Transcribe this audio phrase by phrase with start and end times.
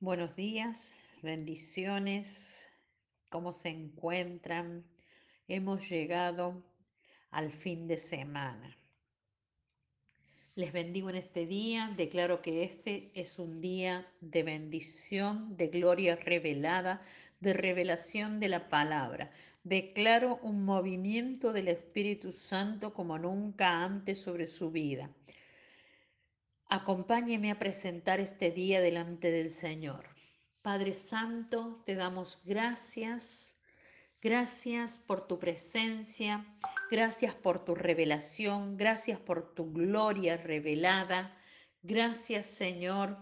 [0.00, 2.64] Buenos días, bendiciones,
[3.30, 4.84] ¿cómo se encuentran?
[5.48, 6.62] Hemos llegado
[7.32, 8.78] al fin de semana.
[10.54, 16.14] Les bendigo en este día, declaro que este es un día de bendición, de gloria
[16.14, 17.02] revelada,
[17.40, 19.32] de revelación de la palabra.
[19.64, 25.10] Declaro un movimiento del Espíritu Santo como nunca antes sobre su vida.
[26.70, 30.04] Acompáñeme a presentar este día delante del Señor.
[30.60, 33.56] Padre Santo, te damos gracias.
[34.20, 36.44] Gracias por tu presencia,
[36.90, 41.34] gracias por tu revelación, gracias por tu gloria revelada.
[41.80, 43.16] Gracias Señor,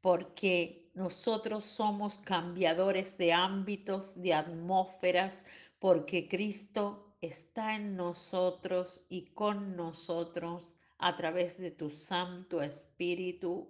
[0.00, 5.44] porque nosotros somos cambiadores de ámbitos, de atmósferas,
[5.80, 10.73] porque Cristo está en nosotros y con nosotros
[11.04, 13.68] a través de tu Santo Espíritu.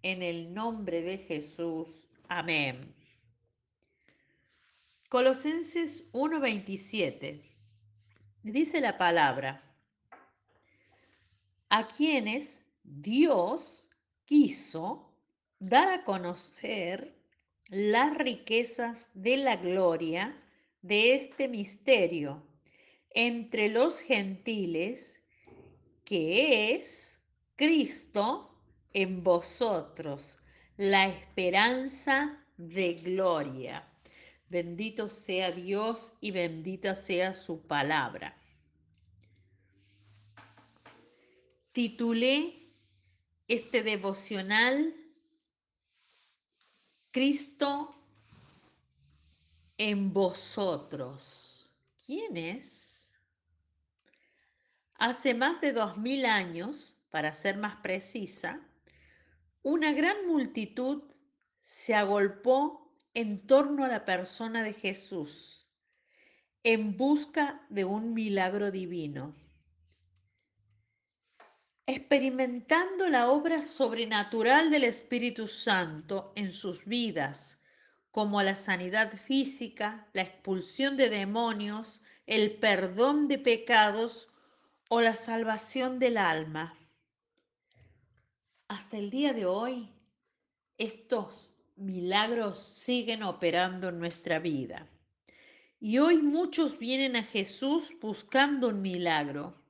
[0.00, 1.88] En el nombre de Jesús.
[2.28, 2.94] Amén.
[5.08, 7.42] Colosenses 1:27.
[8.44, 9.60] Dice la palabra,
[11.68, 13.88] a quienes Dios
[14.24, 15.12] quiso
[15.58, 17.12] dar a conocer
[17.66, 20.40] las riquezas de la gloria
[20.82, 22.46] de este misterio
[23.10, 25.18] entre los gentiles,
[26.08, 27.18] que es
[27.54, 28.50] Cristo
[28.94, 30.38] en vosotros,
[30.78, 33.86] la esperanza de gloria.
[34.48, 38.34] Bendito sea Dios y bendita sea su palabra.
[41.72, 42.54] Titulé
[43.46, 44.94] este devocional
[47.10, 47.94] Cristo
[49.76, 51.70] en vosotros.
[52.06, 52.97] ¿Quién es?
[54.98, 58.60] Hace más de dos mil años, para ser más precisa,
[59.62, 61.04] una gran multitud
[61.62, 65.58] se agolpó en torno a la persona de Jesús
[66.64, 69.34] en busca de un milagro divino.
[71.86, 77.62] Experimentando la obra sobrenatural del Espíritu Santo en sus vidas,
[78.10, 84.34] como la sanidad física, la expulsión de demonios, el perdón de pecados
[84.88, 86.74] o la salvación del alma.
[88.68, 89.90] Hasta el día de hoy,
[90.78, 94.88] estos milagros siguen operando en nuestra vida.
[95.80, 99.62] Y hoy muchos vienen a Jesús buscando un milagro.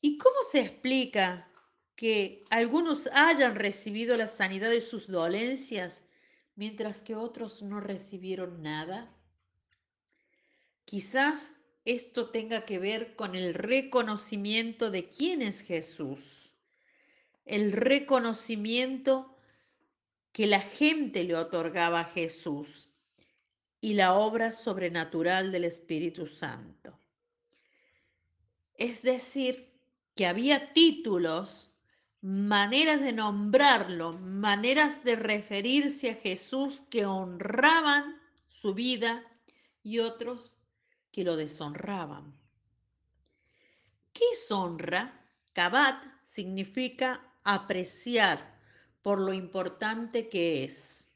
[0.00, 1.48] ¿Y cómo se explica
[1.94, 6.04] que algunos hayan recibido la sanidad de sus dolencias
[6.56, 9.14] mientras que otros no recibieron nada?
[10.84, 16.54] Quizás esto tenga que ver con el reconocimiento de quién es Jesús,
[17.44, 19.36] el reconocimiento
[20.32, 22.88] que la gente le otorgaba a Jesús
[23.80, 26.98] y la obra sobrenatural del Espíritu Santo.
[28.74, 29.72] Es decir,
[30.14, 31.72] que había títulos,
[32.20, 39.24] maneras de nombrarlo, maneras de referirse a Jesús que honraban su vida
[39.82, 40.54] y otros
[41.12, 42.34] que lo deshonraban.
[44.12, 45.26] ¿Qué es honra?
[45.52, 48.58] Kabat significa apreciar
[49.02, 51.08] por lo importante que es.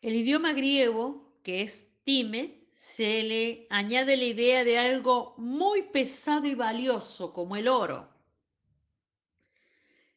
[0.00, 6.46] El idioma griego, que es time, se le añade la idea de algo muy pesado
[6.46, 8.08] y valioso, como el oro.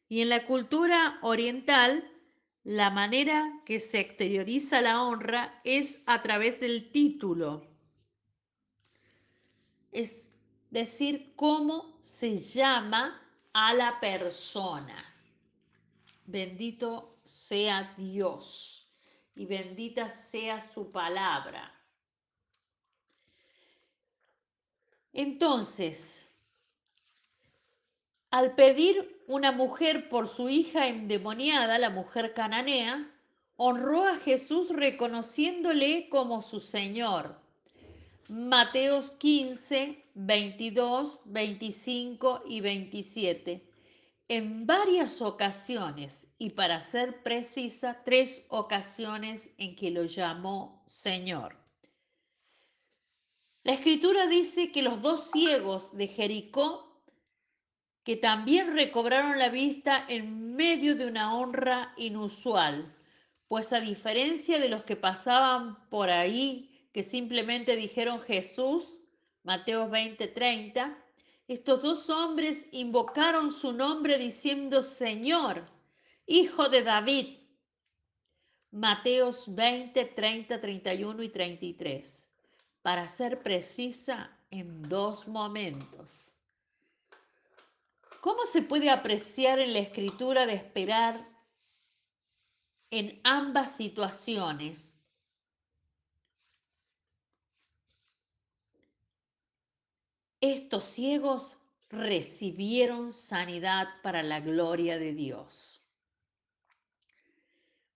[0.08, 2.10] Y en la cultura oriental,
[2.64, 7.66] la manera que se exterioriza la honra es a través del título.
[9.92, 10.28] Es
[10.70, 13.20] decir, cómo se llama
[13.52, 14.96] a la persona.
[16.24, 18.90] Bendito sea Dios
[19.34, 21.70] y bendita sea su palabra.
[25.12, 26.30] Entonces,
[28.30, 33.10] al pedir una mujer por su hija endemoniada, la mujer cananea,
[33.56, 37.36] honró a Jesús reconociéndole como su Señor.
[38.28, 43.74] Mateos 15, 22, 25 y 27
[44.28, 51.58] en varias ocasiones, y para ser precisa, tres ocasiones en que lo llamó Señor.
[53.64, 56.83] La escritura dice que los dos ciegos de Jericó,
[58.04, 62.94] que también recobraron la vista en medio de una honra inusual,
[63.48, 68.98] pues a diferencia de los que pasaban por ahí, que simplemente dijeron Jesús,
[69.42, 70.98] Mateo 20, 30,
[71.48, 75.66] estos dos hombres invocaron su nombre diciendo Señor,
[76.26, 77.38] Hijo de David.
[78.70, 82.30] Mateos 20, 30, 31 y 33.
[82.80, 86.33] Para ser precisa, en dos momentos.
[88.24, 91.28] ¿Cómo se puede apreciar en la escritura de esperar
[92.90, 94.94] en ambas situaciones?
[100.40, 101.58] Estos ciegos
[101.90, 105.82] recibieron sanidad para la gloria de Dios.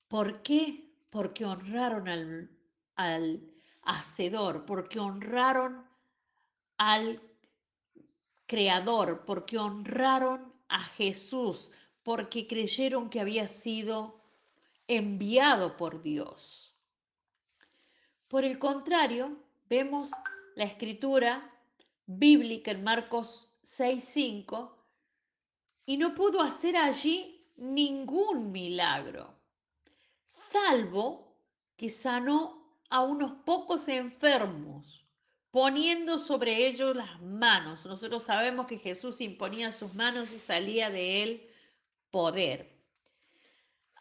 [0.09, 0.93] ¿Por qué?
[1.09, 2.51] Porque honraron al,
[2.97, 3.51] al
[3.81, 5.89] hacedor, porque honraron
[6.77, 7.19] al
[8.49, 11.71] Creador, porque honraron a Jesús,
[12.03, 14.21] porque creyeron que había sido
[14.89, 16.75] enviado por Dios.
[18.27, 19.37] Por el contrario,
[19.69, 20.11] vemos
[20.57, 21.55] la escritura
[22.07, 24.75] bíblica en Marcos 6:5
[25.85, 29.35] y no pudo hacer allí ningún milagro,
[30.25, 31.37] salvo
[31.77, 35.08] que sanó a unos pocos enfermos
[35.51, 37.87] poniendo sobre ellos las manos.
[37.87, 41.51] Nosotros sabemos que Jesús imponía sus manos y salía de él
[42.11, 42.77] poder.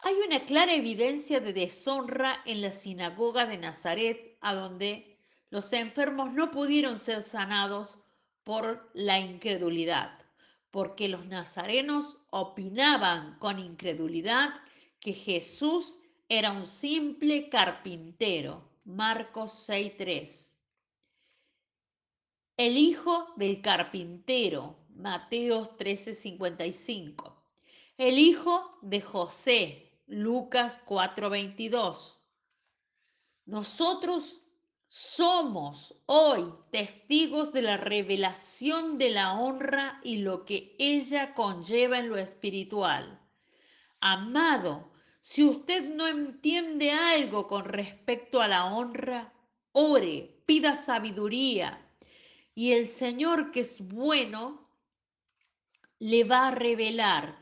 [0.02, 5.18] Hay una clara evidencia de deshonra en la sinagoga de Nazaret, a donde
[5.50, 7.98] los enfermos no pudieron ser sanados
[8.44, 10.18] por la incredulidad,
[10.70, 14.50] porque los nazarenos opinaban con incredulidad
[15.00, 15.98] que Jesús
[16.28, 18.68] era un simple carpintero.
[18.84, 20.57] Marcos 6.3
[22.58, 27.40] el hijo del carpintero, Mateo 13:55.
[27.96, 32.18] El hijo de José, Lucas 4:22.
[33.46, 34.42] Nosotros
[34.88, 42.08] somos hoy testigos de la revelación de la honra y lo que ella conlleva en
[42.08, 43.20] lo espiritual.
[44.00, 44.90] Amado,
[45.20, 49.32] si usted no entiende algo con respecto a la honra,
[49.70, 51.84] ore, pida sabiduría,
[52.58, 54.68] y el Señor que es bueno
[56.00, 57.38] le va a revelar.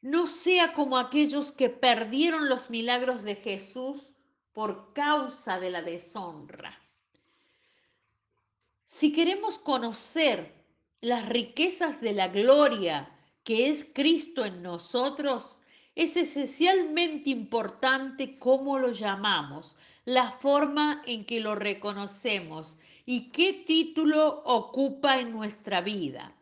[0.00, 4.12] No sea como aquellos que perdieron los milagros de Jesús
[4.52, 6.72] por causa de la deshonra.
[8.84, 10.54] Si queremos conocer
[11.00, 13.10] las riquezas de la gloria
[13.42, 15.58] que es Cristo en nosotros,
[15.94, 24.42] es esencialmente importante cómo lo llamamos, la forma en que lo reconocemos y qué título
[24.44, 26.34] ocupa en nuestra vida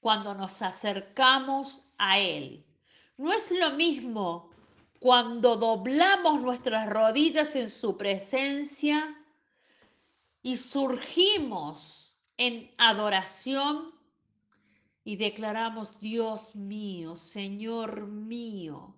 [0.00, 2.64] cuando nos acercamos a Él.
[3.16, 4.50] No es lo mismo
[4.98, 9.16] cuando doblamos nuestras rodillas en su presencia
[10.42, 13.92] y surgimos en adoración
[15.04, 18.94] y declaramos, Dios mío, Señor mío,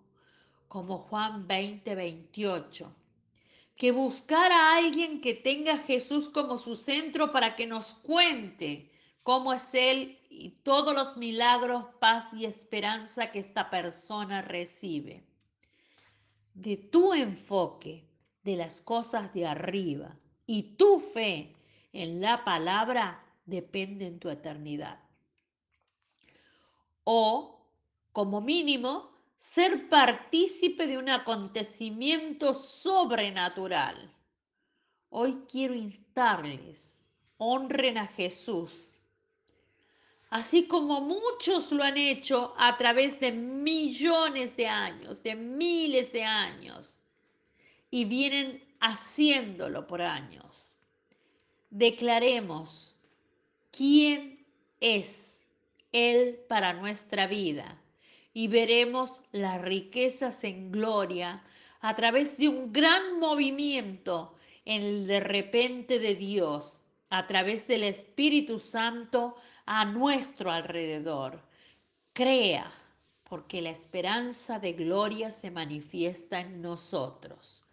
[0.72, 2.96] como Juan 20, 28
[3.76, 8.90] que buscar a alguien que tenga a Jesús como su centro para que nos cuente
[9.22, 15.26] cómo es Él y todos los milagros, paz y esperanza que esta persona recibe.
[16.54, 18.08] De tu enfoque
[18.42, 20.16] de las cosas de arriba
[20.46, 21.54] y tu fe
[21.92, 25.00] en la palabra depende en tu eternidad.
[27.04, 27.60] O,
[28.14, 29.11] como mínimo,
[29.42, 34.14] ser partícipe de un acontecimiento sobrenatural.
[35.10, 37.02] Hoy quiero instarles,
[37.38, 39.00] honren a Jesús,
[40.30, 46.22] así como muchos lo han hecho a través de millones de años, de miles de
[46.22, 47.00] años,
[47.90, 50.76] y vienen haciéndolo por años.
[51.68, 52.96] Declaremos
[53.72, 54.46] quién
[54.78, 55.42] es
[55.90, 57.81] Él para nuestra vida
[58.34, 61.42] y veremos las riquezas en gloria
[61.80, 67.82] a través de un gran movimiento en el de repente de Dios, a través del
[67.82, 69.36] Espíritu Santo
[69.66, 71.42] a nuestro alrededor.
[72.12, 72.72] Crea,
[73.28, 77.64] porque la esperanza de gloria se manifiesta en nosotros.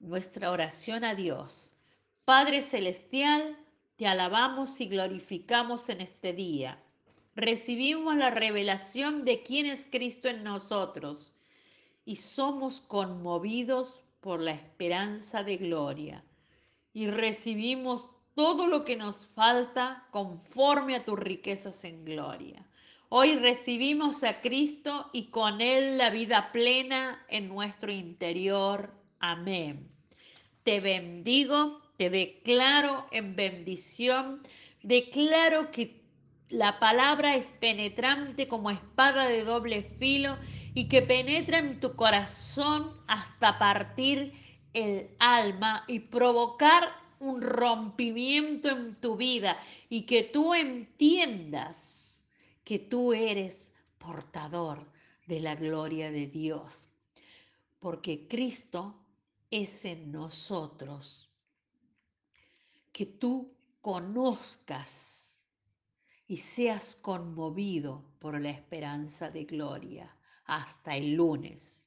[0.00, 1.72] Nuestra oración a Dios.
[2.24, 3.56] Padre Celestial,
[3.96, 6.82] te alabamos y glorificamos en este día
[7.34, 11.34] recibimos la revelación de quién es Cristo en nosotros
[12.04, 16.24] y somos conmovidos por la esperanza de gloria
[16.92, 22.66] y recibimos todo lo que nos falta conforme a tus riquezas en gloria.
[23.08, 28.94] Hoy recibimos a Cristo y con Él la vida plena en nuestro interior.
[29.20, 29.90] Amén.
[30.62, 34.40] Te bendigo, te declaro en bendición,
[34.82, 36.01] declaro que
[36.52, 40.36] la palabra es penetrante como espada de doble filo
[40.74, 44.34] y que penetra en tu corazón hasta partir
[44.74, 46.90] el alma y provocar
[47.20, 52.26] un rompimiento en tu vida y que tú entiendas
[52.64, 54.86] que tú eres portador
[55.26, 56.90] de la gloria de Dios.
[57.78, 59.02] Porque Cristo
[59.50, 61.30] es en nosotros.
[62.92, 65.31] Que tú conozcas
[66.32, 70.16] y seas conmovido por la esperanza de gloria.
[70.46, 71.86] Hasta el lunes.